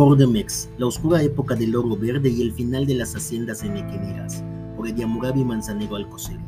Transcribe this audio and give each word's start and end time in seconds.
Cordemex, 0.00 0.70
la 0.78 0.86
oscura 0.86 1.22
época 1.22 1.54
del 1.54 1.76
oro 1.76 1.94
verde 1.94 2.30
y 2.30 2.40
el 2.40 2.54
final 2.54 2.86
de 2.86 2.94
las 2.94 3.14
haciendas 3.14 3.62
enequeneras, 3.62 4.42
por 4.74 4.88
Ediamurabi 4.88 5.44
Manzanero 5.44 5.96
Alcocer. 5.96 6.38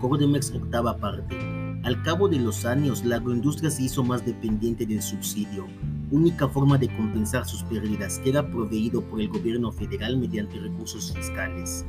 Cordemex 0.00 0.52
octava 0.52 0.96
parte. 0.98 1.36
Al 1.82 2.00
cabo 2.04 2.28
de 2.28 2.38
los 2.38 2.64
años, 2.64 3.04
la 3.04 3.16
agroindustria 3.16 3.68
se 3.68 3.82
hizo 3.82 4.04
más 4.04 4.24
dependiente 4.24 4.86
del 4.86 5.02
subsidio, 5.02 5.66
única 6.12 6.46
forma 6.46 6.78
de 6.78 6.86
compensar 6.86 7.44
sus 7.46 7.64
pérdidas, 7.64 8.20
que 8.20 8.30
era 8.30 8.48
proveído 8.48 9.02
por 9.02 9.20
el 9.20 9.28
gobierno 9.28 9.72
federal 9.72 10.16
mediante 10.16 10.60
recursos 10.60 11.12
fiscales. 11.12 11.84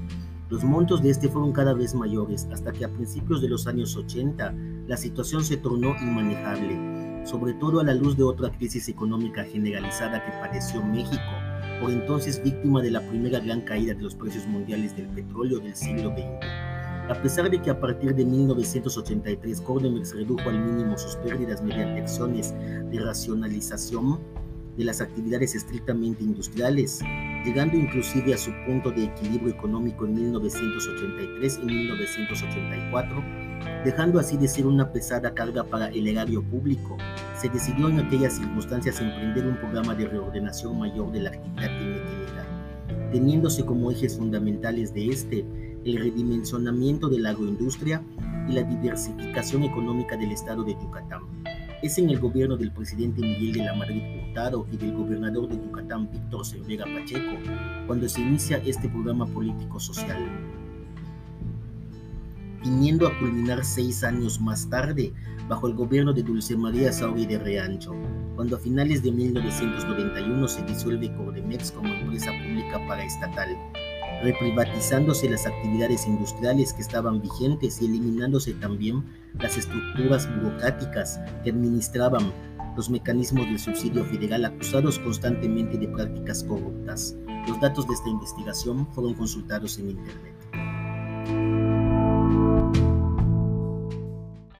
Los 0.49 0.63
montos 0.63 1.03
de 1.03 1.11
este 1.11 1.29
fueron 1.29 1.51
cada 1.51 1.75
vez 1.75 1.93
mayores 1.93 2.47
hasta 2.51 2.71
que 2.71 2.83
a 2.83 2.91
principios 2.91 3.43
de 3.43 3.49
los 3.49 3.67
años 3.67 3.95
80 3.95 4.55
la 4.87 4.97
situación 4.97 5.45
se 5.45 5.57
tornó 5.57 5.95
inmanejable, 6.01 6.94
sobre 7.25 7.53
todo 7.55 7.79
a 7.79 7.83
la 7.83 7.93
luz 7.93 8.15
de 8.15 8.23
otra 8.23 8.51
crisis 8.51 8.87
económica 8.87 9.43
generalizada 9.43 10.23
que 10.23 10.31
padeció 10.31 10.81
México, 10.83 11.21
por 11.81 11.91
entonces 11.91 12.41
víctima 12.41 12.81
de 12.81 12.91
la 12.91 13.01
primera 13.01 13.39
gran 13.39 13.61
caída 13.61 13.93
de 13.93 14.01
los 14.01 14.15
precios 14.15 14.45
mundiales 14.47 14.95
del 14.95 15.07
petróleo 15.07 15.59
del 15.59 15.75
siglo 15.75 16.11
XX. 16.11 16.45
A 17.09 17.21
pesar 17.21 17.49
de 17.49 17.61
que 17.61 17.69
a 17.69 17.79
partir 17.79 18.15
de 18.15 18.25
1983 18.25 19.61
Cordemex 19.61 20.15
redujo 20.15 20.49
al 20.49 20.59
mínimo 20.59 20.97
sus 20.97 21.15
pérdidas 21.17 21.61
mediante 21.61 22.01
acciones 22.01 22.53
de 22.91 22.99
racionalización 22.99 24.19
de 24.77 24.85
las 24.85 25.01
actividades 25.01 25.55
estrictamente 25.55 26.23
industriales, 26.23 27.01
llegando 27.45 27.77
inclusive 27.77 28.33
a 28.33 28.37
su 28.37 28.51
punto 28.65 28.91
de 28.91 29.05
equilibrio 29.05 29.53
económico 29.53 30.05
en 30.05 30.15
1983 30.15 31.59
y 31.61 31.65
1984, 31.65 33.23
dejando 33.83 34.19
así 34.19 34.37
de 34.37 34.47
ser 34.47 34.65
una 34.65 34.91
pesada 34.91 35.33
carga 35.33 35.63
para 35.63 35.87
el 35.87 36.07
erario 36.07 36.41
público, 36.43 36.97
se 37.39 37.49
decidió 37.49 37.89
en 37.89 37.99
aquellas 37.99 38.33
circunstancias 38.37 38.99
emprender 38.99 39.45
un 39.45 39.57
programa 39.57 39.95
de 39.95 40.07
reordenación 40.07 40.77
mayor 40.79 41.11
de 41.11 41.21
la 41.21 41.29
actividad 41.29 41.77
química, 41.79 43.11
teniéndose 43.11 43.65
como 43.65 43.91
ejes 43.91 44.17
fundamentales 44.17 44.93
de 44.93 45.07
este 45.07 45.45
el 45.85 45.97
redimensionamiento 45.97 47.09
de 47.09 47.19
la 47.19 47.29
agroindustria 47.29 48.01
y 48.49 48.53
la 48.53 48.63
diversificación 48.63 49.63
económica 49.63 50.17
del 50.17 50.31
estado 50.31 50.63
de 50.63 50.73
Yucatán. 50.73 51.21
Es 51.83 51.97
en 51.99 52.09
el 52.09 52.19
gobierno 52.19 52.57
del 52.57 52.71
presidente 52.71 53.21
Miguel 53.21 53.53
de 53.53 53.63
la 53.65 53.75
Madrid 53.75 54.01
Hurtado 54.27 54.65
y 54.71 54.77
del 54.77 54.95
gobernador 54.95 55.47
de 55.47 55.55
Yucatán 55.55 56.09
Víctor 56.11 56.45
Cervera 56.45 56.85
Pacheco 56.85 57.37
cuando 57.85 58.09
se 58.09 58.21
inicia 58.21 58.57
este 58.65 58.89
programa 58.89 59.27
político-social. 59.27 60.64
Viniendo 62.65 63.07
a 63.07 63.15
culminar 63.19 63.63
seis 63.63 64.03
años 64.03 64.41
más 64.41 64.67
tarde 64.67 65.13
bajo 65.47 65.67
el 65.67 65.75
gobierno 65.75 66.11
de 66.13 66.23
Dulce 66.23 66.57
María 66.57 66.91
Sauri 66.91 67.27
de 67.27 67.37
Reancho, 67.37 67.93
cuando 68.35 68.55
a 68.55 68.59
finales 68.59 69.03
de 69.03 69.11
1991 69.11 70.47
se 70.47 70.63
disuelve 70.63 71.15
Cordemex 71.15 71.71
como 71.71 71.93
empresa 71.93 72.31
pública 72.31 72.83
paraestatal, 72.87 73.55
reprivatizándose 74.23 75.29
las 75.29 75.45
actividades 75.45 76.07
industriales 76.07 76.73
que 76.73 76.81
estaban 76.81 77.21
vigentes 77.21 77.79
y 77.83 77.85
eliminándose 77.85 78.55
también 78.55 79.05
las 79.39 79.57
estructuras 79.57 80.27
burocráticas 80.35 81.19
que 81.43 81.51
administraban 81.51 82.33
los 82.75 82.89
mecanismos 82.89 83.45
del 83.45 83.59
subsidio 83.59 84.03
federal 84.05 84.43
acusados 84.43 84.97
constantemente 84.97 85.77
de 85.77 85.87
prácticas 85.87 86.43
corruptas. 86.43 87.15
Los 87.47 87.61
datos 87.61 87.87
de 87.87 87.93
esta 87.93 88.09
investigación 88.09 88.91
fueron 88.93 89.13
consultados 89.13 89.77
en 89.77 89.91
Internet. 89.91 90.44